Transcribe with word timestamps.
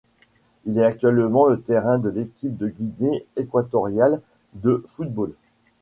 Il 0.65 0.79
est 0.79 0.83
actuellement 0.83 1.45
le 1.47 1.61
terrain 1.61 1.99
de 1.99 2.09
l'équipe 2.09 2.57
de 2.57 2.69
Guinée 2.69 3.23
équatoriale 3.35 4.19
de 4.55 4.83
football. 4.87 5.33